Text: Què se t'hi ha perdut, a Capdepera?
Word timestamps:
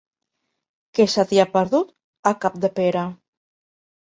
Què 0.99 1.05
se 1.15 1.25
t'hi 1.31 1.39
ha 1.43 1.45
perdut, 1.57 1.93
a 2.31 2.33
Capdepera? 2.47 3.05